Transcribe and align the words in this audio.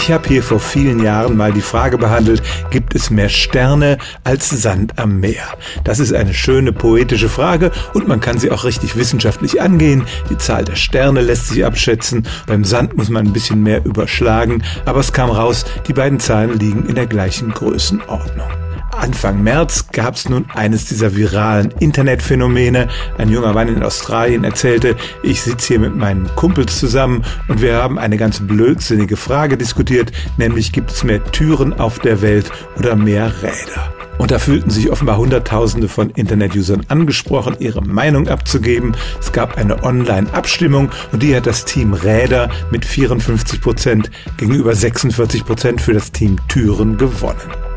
Ich 0.00 0.12
habe 0.12 0.28
hier 0.28 0.44
vor 0.44 0.60
vielen 0.60 1.02
Jahren 1.02 1.36
mal 1.36 1.52
die 1.52 1.60
Frage 1.60 1.98
behandelt, 1.98 2.40
gibt 2.70 2.94
es 2.94 3.10
mehr 3.10 3.28
Sterne 3.28 3.98
als 4.22 4.48
Sand 4.48 4.96
am 4.96 5.18
Meer? 5.18 5.42
Das 5.82 5.98
ist 5.98 6.12
eine 6.12 6.34
schöne 6.34 6.72
poetische 6.72 7.28
Frage 7.28 7.72
und 7.94 8.06
man 8.06 8.20
kann 8.20 8.38
sie 8.38 8.52
auch 8.52 8.62
richtig 8.62 8.94
wissenschaftlich 8.94 9.60
angehen. 9.60 10.04
Die 10.30 10.38
Zahl 10.38 10.64
der 10.64 10.76
Sterne 10.76 11.20
lässt 11.20 11.48
sich 11.48 11.64
abschätzen. 11.64 12.28
Beim 12.46 12.64
Sand 12.64 12.96
muss 12.96 13.08
man 13.08 13.26
ein 13.26 13.32
bisschen 13.32 13.64
mehr 13.64 13.84
überschlagen, 13.84 14.62
aber 14.84 15.00
es 15.00 15.12
kam 15.12 15.30
raus, 15.30 15.64
die 15.88 15.94
beiden 15.94 16.20
Zahlen 16.20 16.56
liegen 16.60 16.86
in 16.88 16.94
der 16.94 17.08
gleichen 17.08 17.50
Größenordnung. 17.50 18.67
Anfang 18.98 19.44
März 19.44 19.86
gab 19.92 20.16
es 20.16 20.28
nun 20.28 20.46
eines 20.54 20.86
dieser 20.86 21.14
viralen 21.14 21.72
Internetphänomene. 21.78 22.88
Ein 23.16 23.30
junger 23.30 23.52
Mann 23.52 23.68
in 23.68 23.82
Australien 23.82 24.42
erzählte, 24.42 24.96
ich 25.22 25.40
sitze 25.40 25.68
hier 25.68 25.78
mit 25.78 25.94
meinen 25.94 26.26
Kumpels 26.34 26.78
zusammen 26.78 27.24
und 27.46 27.62
wir 27.62 27.76
haben 27.76 27.98
eine 27.98 28.16
ganz 28.16 28.40
blödsinnige 28.40 29.16
Frage 29.16 29.56
diskutiert, 29.56 30.10
nämlich 30.36 30.72
gibt 30.72 30.90
es 30.90 31.04
mehr 31.04 31.22
Türen 31.24 31.74
auf 31.74 32.00
der 32.00 32.22
Welt 32.22 32.50
oder 32.76 32.96
mehr 32.96 33.32
Räder? 33.40 33.92
Und 34.18 34.32
da 34.32 34.40
fühlten 34.40 34.70
sich 34.70 34.90
offenbar 34.90 35.16
Hunderttausende 35.16 35.88
von 35.88 36.10
Internet-Usern 36.10 36.84
angesprochen, 36.88 37.54
ihre 37.60 37.82
Meinung 37.82 38.26
abzugeben. 38.26 38.96
Es 39.20 39.30
gab 39.30 39.56
eine 39.56 39.84
Online-Abstimmung 39.84 40.90
und 41.12 41.22
die 41.22 41.36
hat 41.36 41.46
das 41.46 41.64
Team 41.64 41.92
Räder 41.94 42.50
mit 42.72 42.84
54 42.84 43.60
Prozent 43.60 44.10
gegenüber 44.36 44.74
46 44.74 45.44
Prozent 45.44 45.80
für 45.80 45.92
das 45.92 46.10
Team 46.10 46.36
Türen 46.48 46.98
gewonnen. 46.98 47.67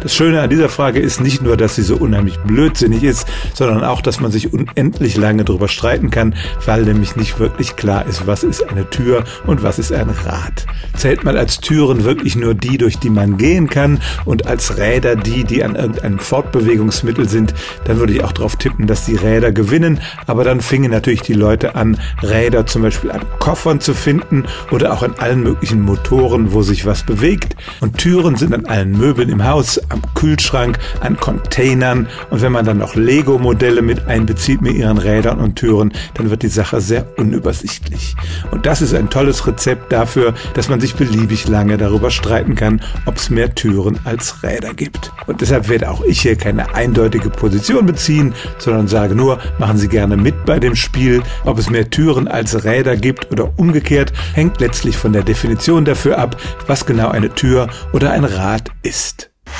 Das 0.00 0.14
Schöne 0.14 0.40
an 0.40 0.50
dieser 0.50 0.68
Frage 0.68 1.00
ist 1.00 1.20
nicht 1.20 1.42
nur, 1.42 1.56
dass 1.56 1.76
sie 1.76 1.82
so 1.82 1.96
unheimlich 1.96 2.38
blödsinnig 2.40 3.02
ist, 3.02 3.26
sondern 3.54 3.84
auch, 3.84 4.00
dass 4.00 4.20
man 4.20 4.30
sich 4.30 4.52
unendlich 4.52 5.16
lange 5.16 5.44
darüber 5.44 5.68
streiten 5.68 6.10
kann, 6.10 6.34
weil 6.64 6.82
nämlich 6.82 7.16
nicht 7.16 7.38
wirklich 7.38 7.76
klar 7.76 8.06
ist, 8.06 8.26
was 8.26 8.44
ist 8.44 8.68
eine 8.68 8.88
Tür 8.90 9.24
und 9.46 9.62
was 9.62 9.78
ist 9.78 9.92
ein 9.92 10.10
Rad. 10.10 10.66
Zählt 10.96 11.24
man 11.24 11.36
als 11.36 11.60
Türen 11.60 12.04
wirklich 12.04 12.36
nur 12.36 12.54
die, 12.54 12.78
durch 12.78 12.98
die 12.98 13.10
man 13.10 13.36
gehen 13.36 13.68
kann 13.68 14.00
und 14.24 14.46
als 14.46 14.76
Räder 14.76 15.16
die, 15.16 15.44
die 15.44 15.64
an 15.64 15.76
irgendeinem 15.76 16.18
Fortbewegungsmittel 16.18 17.28
sind, 17.28 17.54
dann 17.84 17.98
würde 17.98 18.12
ich 18.12 18.24
auch 18.24 18.32
darauf 18.32 18.56
tippen, 18.56 18.86
dass 18.86 19.04
die 19.04 19.16
Räder 19.16 19.52
gewinnen, 19.52 20.00
aber 20.26 20.44
dann 20.44 20.60
fingen 20.60 20.90
natürlich 20.90 21.22
die 21.22 21.34
Leute 21.34 21.74
an, 21.74 21.98
Räder 22.22 22.66
zum 22.66 22.82
Beispiel 22.82 23.10
an 23.10 23.22
Koffern 23.38 23.80
zu 23.80 23.94
finden 23.94 24.44
oder 24.70 24.92
auch 24.92 25.02
an 25.02 25.14
allen 25.18 25.42
möglichen 25.42 25.82
Motoren, 25.82 26.52
wo 26.52 26.62
sich 26.62 26.86
was 26.86 27.02
bewegt. 27.02 27.56
Und 27.80 27.98
Türen 27.98 28.36
sind 28.36 28.54
an 28.54 28.66
allen 28.66 28.92
Möbeln 28.92 29.28
im 29.28 29.44
Haus, 29.44 29.75
am 29.90 30.02
Kühlschrank, 30.14 30.78
an 31.00 31.16
Containern 31.16 32.08
und 32.30 32.42
wenn 32.42 32.52
man 32.52 32.64
dann 32.64 32.78
noch 32.78 32.94
Lego-Modelle 32.94 33.82
mit 33.82 34.06
einbezieht 34.06 34.62
mit 34.62 34.74
ihren 34.74 34.98
Rädern 34.98 35.40
und 35.40 35.56
Türen, 35.56 35.92
dann 36.14 36.30
wird 36.30 36.42
die 36.42 36.48
Sache 36.48 36.80
sehr 36.80 37.06
unübersichtlich. 37.18 38.14
Und 38.50 38.66
das 38.66 38.82
ist 38.82 38.94
ein 38.94 39.10
tolles 39.10 39.46
Rezept 39.46 39.92
dafür, 39.92 40.34
dass 40.54 40.68
man 40.68 40.80
sich 40.80 40.94
beliebig 40.94 41.48
lange 41.48 41.76
darüber 41.76 42.10
streiten 42.10 42.54
kann, 42.54 42.80
ob 43.06 43.16
es 43.16 43.30
mehr 43.30 43.54
Türen 43.54 43.98
als 44.04 44.42
Räder 44.42 44.74
gibt. 44.74 45.12
Und 45.26 45.40
deshalb 45.40 45.68
werde 45.68 45.90
auch 45.90 46.02
ich 46.02 46.20
hier 46.20 46.36
keine 46.36 46.74
eindeutige 46.74 47.30
Position 47.30 47.86
beziehen, 47.86 48.34
sondern 48.58 48.88
sage 48.88 49.14
nur, 49.14 49.38
machen 49.58 49.78
Sie 49.78 49.88
gerne 49.88 50.16
mit 50.16 50.44
bei 50.44 50.58
dem 50.58 50.76
Spiel. 50.76 51.22
Ob 51.44 51.58
es 51.58 51.70
mehr 51.70 51.90
Türen 51.90 52.28
als 52.28 52.64
Räder 52.64 52.96
gibt 52.96 53.30
oder 53.30 53.50
umgekehrt, 53.56 54.12
hängt 54.34 54.60
letztlich 54.60 54.96
von 54.96 55.12
der 55.12 55.22
Definition 55.22 55.84
dafür 55.84 56.18
ab, 56.18 56.36
was 56.66 56.86
genau 56.86 57.08
eine 57.08 57.34
Tür 57.34 57.68
oder 57.92 58.12
ein 58.12 58.24
Rad 58.24 58.70
ist. 58.82 59.30